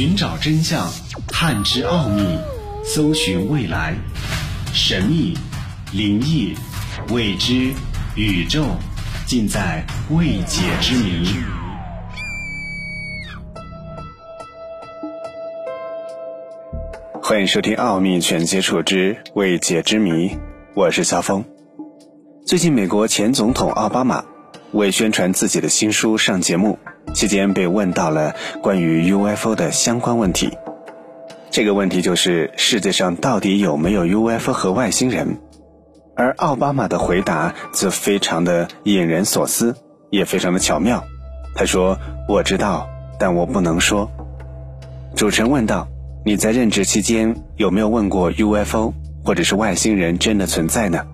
[0.00, 0.90] 寻找真相，
[1.28, 2.22] 探知奥秘，
[2.82, 3.94] 搜寻未来，
[4.72, 5.36] 神秘、
[5.92, 6.54] 灵异、
[7.10, 7.74] 未知、
[8.16, 8.64] 宇宙，
[9.26, 11.28] 尽在未解之谜。
[17.22, 20.28] 欢迎收听《奥秘全接触之未解之谜》，
[20.72, 21.44] 我是肖峰。
[22.46, 24.24] 最近，美国前总统奥巴马
[24.72, 26.78] 为宣传自己的新书上节目。
[27.14, 30.56] 期间被问到了关于 UFO 的相关问题，
[31.50, 35.38] 这个问题就是世界上到底有没有 UFO 和外星人？
[36.16, 39.76] 而奥巴马的回答则非常的引人所思，
[40.10, 41.02] 也非常的巧妙。
[41.54, 42.88] 他说：“我知道，
[43.18, 44.10] 但我不能说。”
[45.16, 45.88] 主持人问道
[46.24, 48.92] ：“你在任职期间有没有问过 UFO
[49.24, 51.04] 或者是外星人真的存在呢？”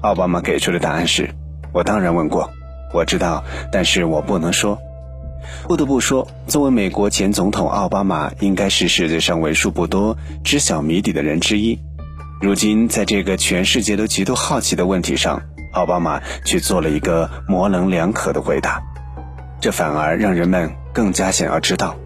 [0.00, 1.30] 奥巴马给出的答案是
[1.72, 2.50] ：“我当然问过，
[2.92, 4.78] 我知道，但是我不能说。”
[5.62, 11.78] 不得不说，作为美国前总统，奥巴马应该是世界上为数不多知晓谜底的人之一。
[12.40, 15.40] 如今，在这个全世界都极度好奇的问题上，
[15.72, 18.82] 奥巴马却做了一个模棱两可的回答，
[19.60, 21.96] 这反而让人们更加想要知道，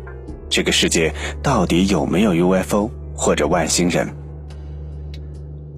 [0.48, 4.08] 这个世界到底有没有 UFO 或者外星人？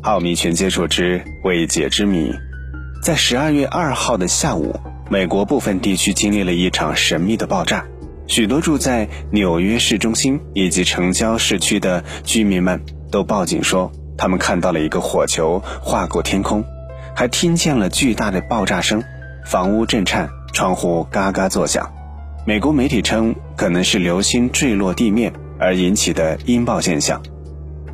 [0.02, 2.32] 奥秘全接触之未解之谜，
[3.02, 4.78] 在十二月二号的下午。
[5.12, 7.84] 美国部分地区经历了一场神秘的爆炸，
[8.28, 12.80] 许多住在纽约市中心以及城郊市区的居民们
[13.10, 16.64] 都报警说，他们看到了一个火球划过天空，
[17.12, 19.02] 还听见了巨大的爆炸声，
[19.44, 21.90] 房屋震颤，窗户嘎嘎作响。
[22.46, 27.20] 美国媒体称，可能是流星坠落地面而引起的音爆现象。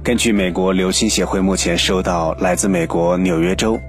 [0.03, 3.81] 根据美国流星协会目前收到来自美国纽约州、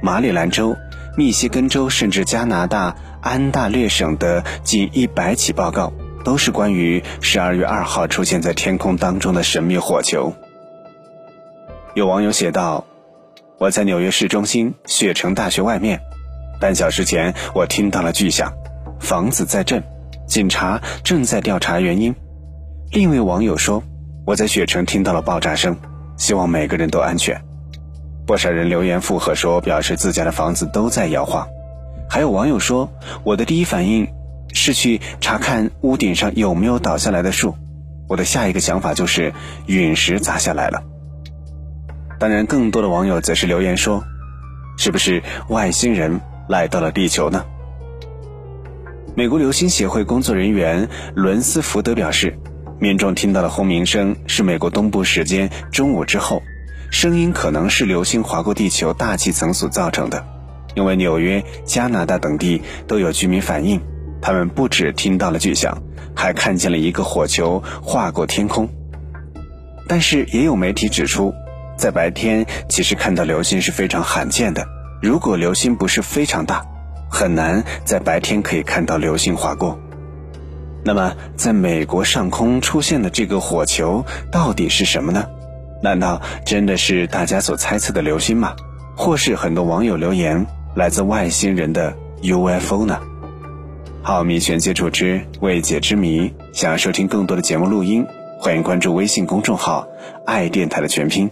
[0.00, 0.76] 马里兰州。
[1.16, 5.90] 密西根州甚至加拿大安大略省的近一百起报告，
[6.24, 10.34] 都是关于十二月二号出现在天空当中的神秘火球。
[11.94, 12.84] 有网友写道
[13.58, 15.98] ：“我在纽约市中心雪城大学外面，
[16.60, 18.52] 半小时前我听到了巨响，
[19.00, 19.82] 房子在震，
[20.28, 22.14] 警察正在调查原因。”
[22.92, 23.82] 另一位网友说
[24.26, 25.74] ：“我在雪城听到了爆炸声，
[26.18, 27.42] 希望每个人都安全。”
[28.26, 31.46] 不少人留言附和说，表示自家的房子都在摇晃。
[32.10, 32.92] 还有网友说，
[33.22, 34.08] 我的第一反应
[34.52, 37.54] 是去查看屋顶上有没有倒下来的树，
[38.08, 39.32] 我的下一个想法就是
[39.66, 40.82] 陨石砸下来了。
[42.18, 44.02] 当然，更多的网友则是留言说，
[44.76, 47.44] 是不是外星人来到了地球呢？
[49.14, 52.36] 美国流星协会工作人员伦斯福德表示，
[52.80, 56.42] 民众听到的轰鸣声是美国东部时间中午之后。
[56.90, 60.24] 声音可能是流星划过地球大气层所造成的，
[60.74, 63.80] 因为纽约、加拿大等地都有居民反映，
[64.20, 65.82] 他们不止听到了巨响，
[66.14, 68.68] 还看见了一个火球划过天空。
[69.88, 71.32] 但是也有媒体指出，
[71.76, 74.66] 在白天其实看到流星是非常罕见的。
[75.02, 76.64] 如果流星不是非常大，
[77.10, 79.78] 很难在白天可以看到流星划过。
[80.82, 85.26] 那么，在美国上空出现的这个火球到底是什么呢？
[85.82, 88.54] 难道真的是大家所猜测的流星吗？
[88.96, 92.98] 或是很多网友留言来自外星人的 UFO 呢？
[94.02, 98.06] 奥秘全接触之未解之谜，想要收听更多的节目录音，
[98.38, 99.86] 欢迎关注微信公众号
[100.24, 101.30] “爱电台”的全拼。